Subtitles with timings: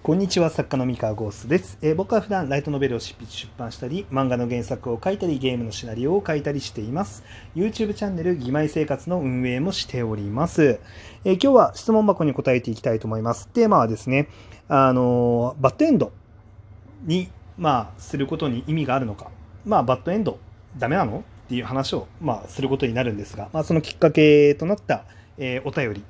[0.00, 7.24] こんにちは作家の三河ゴースです、えー僕は普段ライトノベルを執筆出版したり漫画の原作を書いたりゲームのシナリオを書いたりしています。
[7.54, 10.80] YouTube チャンネル「義妹生活」の運営もしております、
[11.24, 13.48] えー今日は質問箱に答えていきたいと思います。
[13.48, 14.28] テーマはですね
[14.68, 16.12] あのーバッドエンド
[17.04, 17.28] に
[17.58, 19.30] まあすることに意味があるのか。
[19.66, 20.38] まあバッドエンド
[20.78, 21.18] ダメなの？
[21.18, 25.04] っていう話をまあすることになるんですが、まあ、そのきっかけとなった、
[25.38, 26.04] えお便り。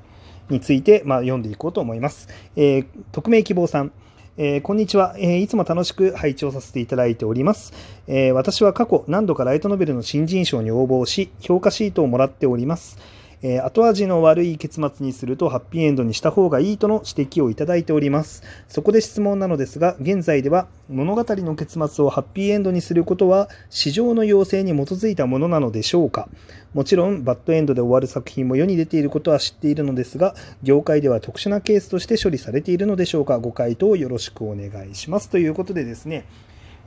[0.51, 2.29] について、まあ、読んでいこうと思います。
[2.57, 3.93] えー匿名希望さん。
[4.37, 7.73] えーこんにちは、えーいつも楽しく拝聴させていただいております、
[8.07, 12.99] えー私は過去何度かライトノベルの新人賞に応募し、評価シートをもらっております。
[13.43, 18.43] えー後味の悪い結末にするとハッピーエンドにした方がいいとの指摘をいただいております。
[18.69, 26.29] そこで質問なのですが、現在では物語の結末をハッピーエンドにすることは市場の要請に基づいたものなのでしょうか？
[26.75, 33.39] もちろんバッドエンドで終わる作品も世に出ていることは知っているのですが、業界では特殊なケースとして処理されているのでしょうか？
[33.39, 35.29] ご回答よろしくお願いします。
[35.29, 36.25] ということでですね、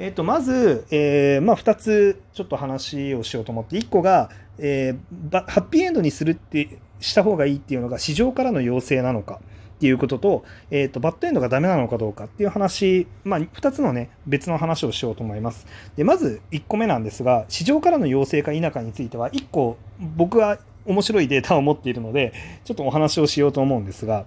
[0.01, 9.39] えっと、まず、えーまあ、2つちょっと話をしようと思って、1個が、えーハッピーエンドにするって、した方がいいっていうのが市場からの要請なのか
[9.75, 15.67] っていうことと、えっと、バッドエンドがダメなのかどうかっていう話、まあ、2つのね、別の話をしようと思います。
[15.95, 24.25] で、まず1個目なんですが、市場からの要請か否かについては、1個僕は面白いデータを持っているので、ちょっとお話をしようと思うんですが、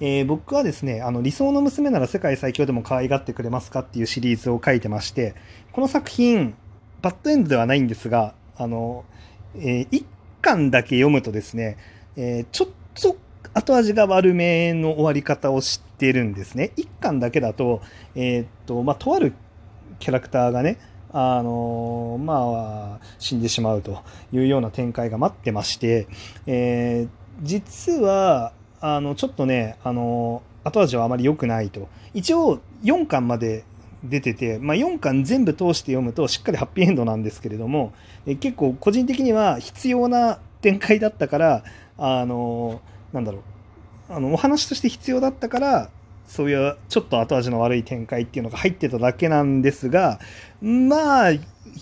[0.00, 5.34] えー僕はですね、あの理想の娘なら世界最強でも可愛がってくれますかっていうシリーズを書いてまして、
[5.72, 6.54] この作品、
[7.02, 9.04] バッドエンドではないんですが、あの、
[9.56, 10.04] え1
[10.42, 11.76] 巻だけ読むとですね、
[12.16, 12.74] えーちょっと
[13.56, 16.72] 後味が悪めの終わり方を知ってるんですね。
[16.76, 17.82] 1巻だけだと、
[18.16, 19.32] えーっと、まあ、とある
[20.00, 20.78] キャラクターがね、
[21.12, 26.08] あのまあ、死んでしまうというような展開が待ってまして、
[26.46, 27.08] えー
[27.42, 28.52] 実は、
[28.86, 31.88] あの、ちょっとね、あの、後味はあまり良くないと。
[32.12, 33.64] 一応、4巻まで
[34.04, 37.94] 出てて、まあ、4巻全部通して読むとしっかりハッピーエンドなんですけれども、
[38.26, 41.64] え結構個人的には必要な展開だったから、
[41.96, 42.82] あの、
[43.14, 43.38] なんだろ
[44.10, 45.88] う、あの、お話として必要だったから、
[46.26, 50.20] そういうちょっと後味の悪い展開っていうのが入ってただけなんですが、
[50.60, 51.30] まあ、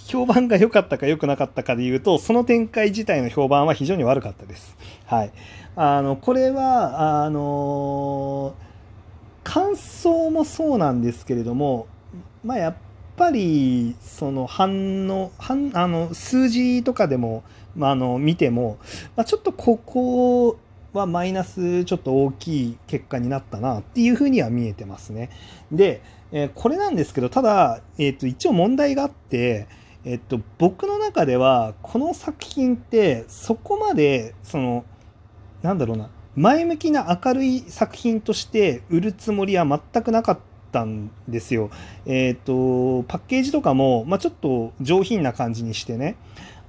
[0.07, 4.77] 評判が良かったか良くなかったかで言うと、その展開自体の評判は非常に悪かったです。
[5.07, 5.33] はい。
[5.77, 8.55] あの、これは、あの
[9.45, 11.87] 感想もそうなんですけれども、
[12.45, 12.75] まあ、やっ
[13.17, 17.43] ぱり、その反応、反、あの、数字とかでも、
[17.75, 18.79] まあ、あの、見ても、
[19.17, 20.59] まあ、ちょっとここ
[20.93, 25.31] はマイナスちょっと大きい結果になったなっていうふうには見えてますね。
[25.71, 29.69] で、えこれなんですけど、ただ、えっ、と、一応問題があって、
[30.05, 34.85] えっと、僕の中では、この作品って、そこまで、その、
[35.63, 40.39] なんだろうな、前向きな明るい作品として売るつもりは全くなかっ
[40.73, 41.71] たんですよ。
[42.07, 46.17] えっ、と、パッケージとかも、まあ、ちょっと上品な感じにしてね、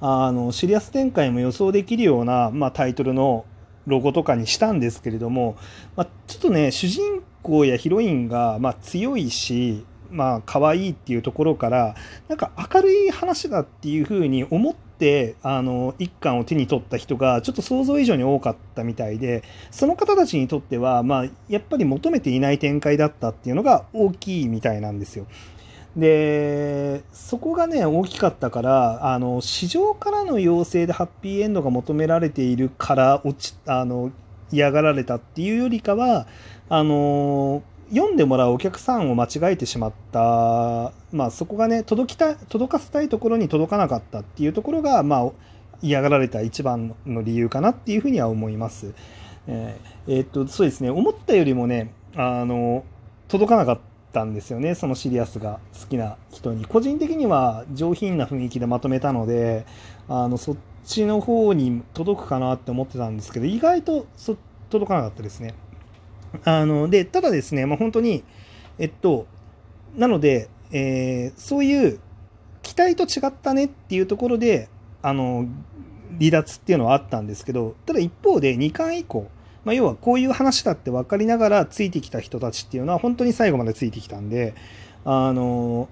[0.01, 3.45] あの、シリアス展開も予想できるような、まあ、タイトルの
[3.87, 5.55] ロゴとかにしたんですけれども、
[5.95, 7.32] まあ、ちょっとね、主人公
[7.65, 11.95] やヒロインが、まあ、強いし、まあ、可愛いっていうところから、
[12.27, 25.25] なんか明るい話だっていうふうに思って、あの、一巻を手に取った人が、ちょっと想像以上に多かったみたいで、その方たちにとっては、まあ、やっぱり求めていない展開だったっていうのが大きいみたいなんですよ。
[25.95, 34.11] で、そこがね、大きかったから、あの、市場からの要請でハッピーエンドが求められているから、落ち、あの、
[34.53, 36.27] 嫌がられたっていうよりかは、
[36.69, 45.31] あの、読んでもらうお客さんを間違えてしまった、まあそこがね、届きた、届かせたいところに届かなかったっていうところが、まあ、
[45.81, 48.93] 嫌がられた一番の理由かなっていうふうには思います。
[49.47, 52.85] えーえーっと、そうですね、思ったよりもね、あの、
[53.27, 53.92] 届かなかった。
[54.13, 56.65] たんですよね、そのシリアスが好きな人に。
[56.65, 59.65] 個人的には上品な雰囲気でまとめたので、
[60.07, 64.37] あの、そっちの方に届くかなって思ってたんですけど、意外とそ
[64.69, 65.53] 届かなかったですね。
[66.45, 68.23] あの、で、ただですね、まあ、本当に、
[68.79, 69.27] えっと、
[69.95, 71.99] なので、えーそういう
[72.63, 74.69] 期待と違ったねっていうところで、
[75.01, 75.45] あの、
[76.19, 79.29] 離脱っていうのはあったんですけど、ただ一方で2巻以降、
[79.65, 84.55] まあ、要はこういう話だって分かりながらついてきた人たちっていうのは本当に最後までついてきたんで、
[85.05, 85.89] あの、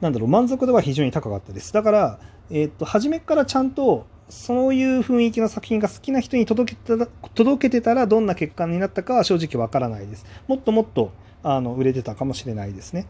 [0.00, 1.72] なんだろう、満足度は非常に高かったです。
[1.72, 2.18] だから、
[2.50, 10.24] えっと、初めからちゃんと、そういう雰囲気の作品が好きな人に届けてた届けてたらどんな結果になったかは正直わからないです。
[10.48, 13.06] もっともっとあの売れてたかもしれないですね。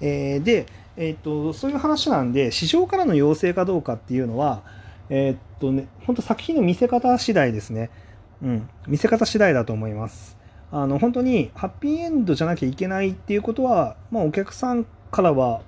[0.00, 0.66] えーで、
[0.96, 4.62] えーっと、そういう話なんで、市場からの要請かどうかっていうのは、
[5.10, 7.90] えーっとね、本当作品の見せ方次第ですね。
[8.42, 10.36] うん、見せ方次第だと思います。
[10.70, 15.60] あの本当にハッピーエンドじゃなきゃいけないっていうことは、まあ、お客さんからは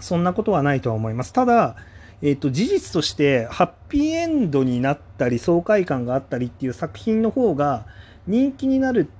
[0.00, 1.32] そんなことはないとは思います。
[1.32, 1.76] ただ、
[2.22, 7.86] えっ、と、事実として、ハッピーエンドになったり、爽快感があったりっていう作品の方が
[8.26, 9.10] 人気になる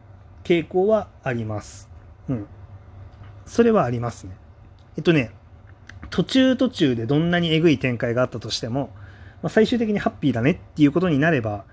[0.45, 1.89] 傾向はあります。
[2.29, 2.47] うん。
[3.47, 4.37] それはありますね。
[4.97, 5.31] えっとね、
[6.11, 8.91] 途中途中でどんなにえぐい展開があったとしても、
[9.43, 11.65] まあ、最終的にハッピーだねっていうことになれば、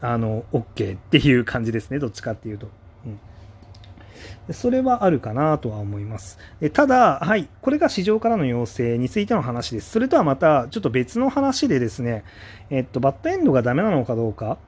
[0.00, 1.98] あの、OK っていう感じですね。
[1.98, 2.68] どっちかっていうと。
[3.06, 4.54] うん。
[4.54, 6.38] それはあるかなとは思います。
[6.72, 9.90] ただ、はい、これが市場からの要請についての話です。
[9.90, 12.24] それとはまた、ちょっと別の話でですね、
[12.70, 14.58] えっと、バッドエンドがダメなのかどうか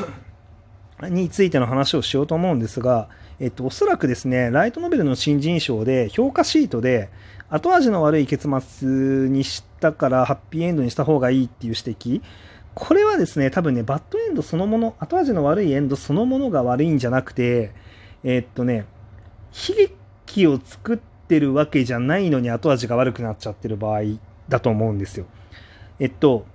[1.08, 3.08] についての話をしようと思うんですが、
[3.38, 7.10] えっと、おそらくですね、ライトノベルの新人賞で評価シートで、
[7.48, 8.88] 後味の悪い結末
[9.28, 12.22] にしたからハッピーエンドにした方がいいっていう指摘、
[12.74, 17.72] これはですね、多分ね、バッドエンドそのもの、後味の悪いエンドそのものが悪いんじゃなくて、
[18.22, 18.86] えー、っとね、
[19.68, 19.88] 悲
[20.26, 24.02] 劇を作ってるわけじゃないのに後味が悪くなっちゃってる場合
[24.48, 25.26] だと思うんですよ。
[25.98, 26.46] えっと、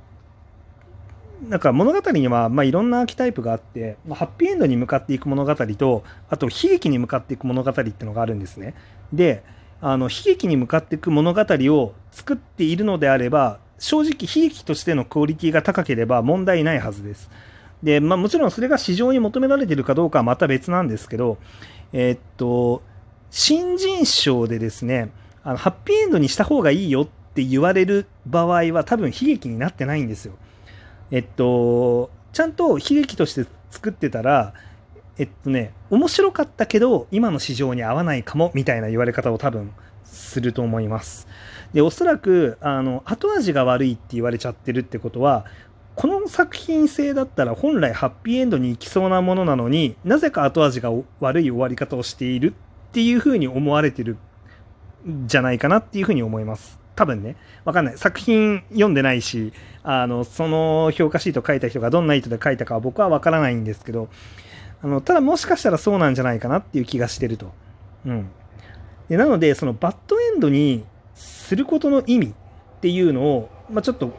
[1.50, 8.74] なんか物語には、まあ、いろんなアーキタイプがあって、まあ、ハッピーエンドに向かっていく物語と、あと悲劇に向かっていく物語っていうのがあるんですね。
[9.12, 9.44] で、
[9.82, 17.30] あの悲劇に向かっていく物語を作っているのであれば、正直悲劇としてのクオリティが高ければ問題ないはずです。
[17.84, 21.38] で、まあ、もちろんそれが市場に求められているかどうかはまた別なんですけど、
[21.94, 22.82] えー、っと、
[23.30, 25.12] 新人賞でですね、
[25.44, 30.34] あのハッピーエンドにした方がいいよって言われる場合は多分悲劇になってないんですよ。
[31.12, 34.54] えっと、ちゃんと悲劇として作ってたら、
[35.18, 39.72] えっとね、面白かったけど、今の市場に合わないかも、みたいな言われ方を多分
[40.16, 41.28] すると思います。
[41.74, 45.46] で、おそらく、あの、後味が悪いって言われちゃってるってことは、
[45.96, 50.92] この作品性だったら本来ハッピーエンドに行きそうなものなのになぜか後味が
[51.22, 52.54] 悪い終わり方をしている
[52.90, 54.18] っていうふうに思われてる
[55.08, 56.80] んじゃないかなっていうふうに思います。
[56.96, 57.36] 多分ね、
[57.66, 57.98] わかんない。
[57.98, 59.54] 作品読んでないし、
[59.84, 64.10] あの、その評価シート書いた人がどんな意図で書いたかは僕はわからないんですけど、
[64.82, 67.52] あの、ただもしかしたらそうなんじゃないかなっていう気がしてると。
[68.06, 68.30] うん。
[69.10, 72.34] でなので、そのバッドエンドにすることの意味っ
[72.82, 74.12] ていうのを、まあ、ちょっと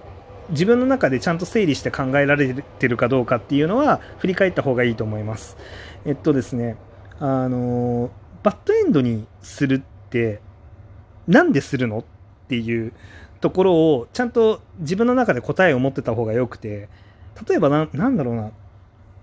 [0.50, 5.56] 自分の中でちゃんと整理して考えられてるかどうかっていうのは振り返った方がいいと思います。
[6.04, 6.76] えっとですね、
[7.18, 8.10] あの、
[8.42, 10.40] バッドエンドにするって
[11.26, 12.04] なんでするのっ
[12.48, 12.92] ていう
[13.40, 16.88] ところをちゃんと自分の中で答えを持ってた方がよくて、
[17.48, 18.50] 例えばな、なんだろうな、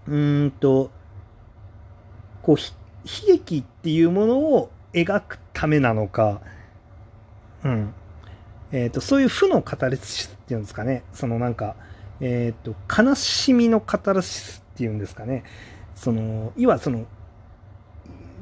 [0.07, 0.91] うーんと、
[2.41, 6.41] こう、悲劇っていうものを描くためなのか、
[7.63, 7.93] うん。
[8.73, 11.03] えっ、ー、と、そういう負のカタルシスっていうんですかね。
[11.13, 11.77] そのなんか、
[12.19, 15.45] えっ、ー、と、悲しみのカタルシスっていうんですかね。
[15.95, 17.05] その、要はその、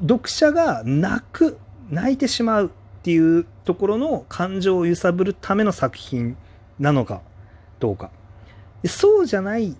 [0.00, 1.58] 読者が泣く、
[1.90, 2.70] 泣いてしまうっ
[3.04, 6.36] ていうところの感情を揺さぶるための作品
[6.80, 7.22] なのか
[7.78, 8.10] どうか。
[8.84, 9.76] そうじゃない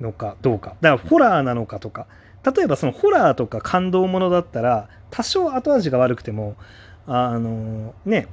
[0.00, 0.76] のかどうか。
[0.80, 2.06] だからホラーなのかとか。
[2.44, 6.56] 例えばそのホラーとか感動ものだったら多少後味が悪くても
[7.06, 8.28] あのね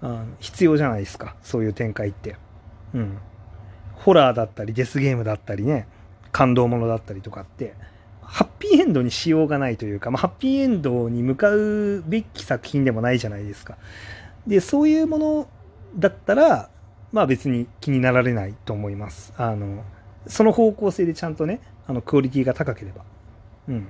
[0.00, 2.36] あ必要じゃないですかそういう展開って。
[2.94, 3.18] うん。
[3.96, 5.86] ホラーだったりデスゲームだったりね
[6.32, 7.74] 感動ものだったりとかって
[8.20, 13.76] ハッピーエンドにしようがないというか、まあ、ハッピーエンドに向かうべき作品でもないじゃないですか。
[14.46, 15.48] でそういうもの
[15.96, 16.70] だったら
[17.12, 19.34] まあ別に気になられないと思います。
[19.36, 19.84] あの
[20.26, 23.02] その方向性でちゃんとねあのクオリティが高ければ。
[23.68, 23.88] うん、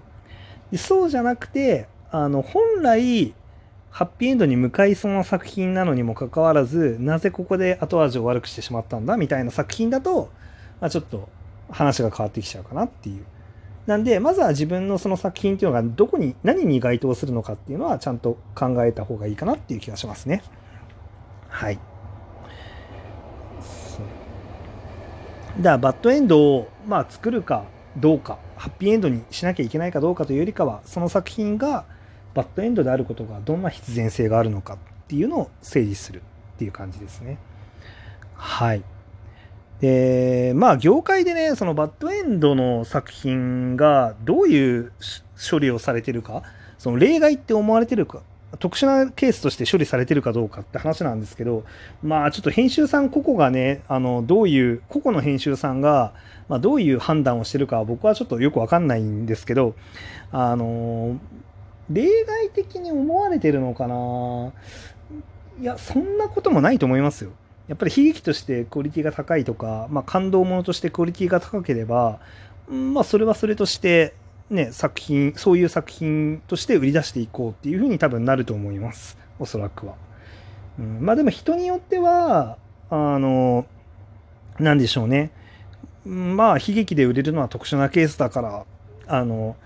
[0.70, 3.34] でそうじゃなくてあの本来
[3.90, 10.30] ハッピーエンドに向かいそうな作品なのにもかかわらずなぜここで後味を悪くしてしまったんだみたいな作品だと、
[10.80, 11.28] まあ、ちょっと
[11.70, 13.24] 話が変わってきちゃうかなっていう。
[13.86, 20.42] なんでまずは自分のその作品っていうのがどこに何に該当するのかっていうのはちゃんと考えた方がいいかなっていう気がしますね。
[21.48, 21.78] はい。
[25.59, 27.64] だからバッドエンドをまあ作るか
[27.97, 31.85] どうかハッピーエンドにしなきゃいけないかどうかというよりかはその作品が
[32.35, 34.78] バッドエンドであることがどんな必然性があるのかっ
[35.09, 36.23] ていうのを整理する
[36.54, 37.38] っていう感じですね。
[38.35, 38.82] はい。
[39.80, 44.92] で、まあ業界でね、そのバッドエンドの作品がどういう
[45.50, 46.42] 処理をされてるか、
[46.78, 48.23] その例外って思われてるか、
[48.59, 51.64] 特殊なケースとして処理されてるかどうかって話なんですけど、
[52.02, 56.12] まあちょっと編集さん個々がね、あの、どういう、個々の編集さんが、
[56.49, 59.75] まあ、どういう判断をしてるかは僕はちょっとよくわかんないんですけど、
[60.30, 61.18] あの、
[61.90, 64.52] 例外的に思われてるのかな
[65.61, 67.30] いや、そんなこともないと思いますよ。
[67.68, 72.18] やっぱり悲劇としてクオリティが高いとか、まあ、感動ものとしてクオリティが高ければ、
[72.68, 74.14] まあ、それはそれとして、
[74.52, 79.16] ね、作品、そういう作品として売り出していこうっていうふうに多分なると思います。
[79.38, 79.94] おそらくは。
[80.78, 82.59] うん、まあでも人によっては、
[82.90, 83.66] あの、
[84.59, 85.30] なんでしょうね。
[86.04, 88.64] まあ悲劇で売れるのは特殊なケースだから、
[89.06, 89.56] あの、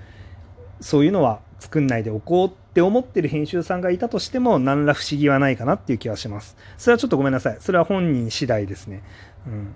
[0.80, 6.56] そういうのは作んないでおこうって思ってる編集さんがいたとしても何ら不思議はないかなっていう気はします。
[6.78, 7.56] それはちょっとごめんなさい。
[7.60, 9.02] それは本人次第ですね。
[9.46, 9.74] うん。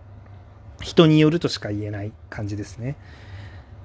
[0.81, 2.97] 人によるとしか言えない感じですね。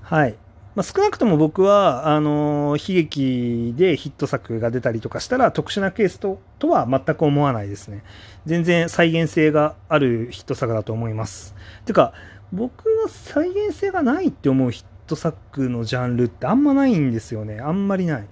[0.02, 0.36] はい。
[0.76, 8.04] まあ、少なくとも僕は、あのー、悲劇でヒット作が出たりとかしたら特殊なケースととは全く思わないですね。
[8.46, 11.56] 全然再現性があるヒット作だと思います。
[11.86, 12.14] てか、
[12.52, 17.60] 僕は再現性がないって思うヒット作のジャンルってあんまないんですよね。
[17.62, 18.28] あんまりない。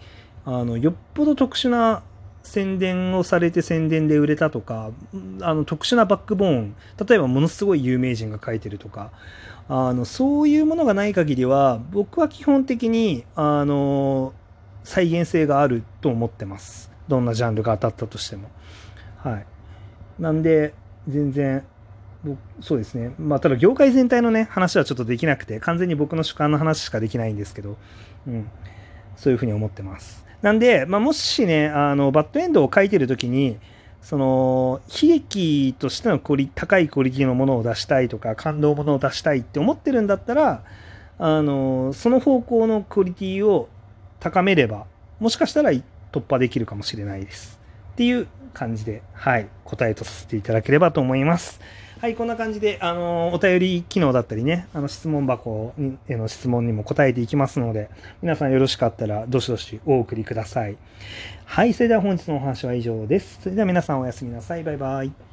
[0.46, 2.04] あの、よっぽど特殊な
[2.44, 4.92] 宣伝をされて宣伝で売れたとか、
[5.42, 6.76] あの特殊なバックボーン、
[7.08, 9.12] 例えばものすごい有名人が書いてるとか、
[9.70, 14.34] あのそういうものがない限りは、僕は基本的にあの
[14.84, 16.92] 再現性があると思ってます。
[17.08, 18.50] どんなジャンルが当たったとしても。
[19.18, 19.46] はい。
[20.20, 20.74] なんで、
[21.08, 21.64] 全然、
[22.62, 23.14] そうですね。
[23.18, 27.78] まあ、ただ業界全体のね、話はちょっとできなくて、完全に僕の主観の話しかできないんですけど、
[28.28, 28.50] うん。
[29.16, 30.23] そういうふうに思ってます。
[30.44, 33.58] なんで、まあ、もしね、あの、バッドエンドを書いてるときに、
[34.02, 40.64] その、悲劇としてのクオリ高いクオリティのものを出したいとか、感動ものを出したいって思ってるんだったら、
[41.18, 43.70] あの、その方向のクオリティを
[44.20, 44.86] 高めれば、
[45.22, 47.58] もしかしたら突破できるかもしれないです。
[47.94, 51.62] っていう感じで、はい、答えとさせていただければと思います。
[52.04, 55.74] はい、こんな感じで、あの、お便り機能だったりね、あの、質問箱
[56.10, 57.90] への質問にも答えていきますので、
[58.22, 60.76] 皆さんよろしかったら、どしどしお送りください。
[61.46, 63.40] はい、それでは本日のお話は以上です。
[63.42, 64.66] それでは皆さんおやすみなさい。
[64.66, 65.33] バイバイ。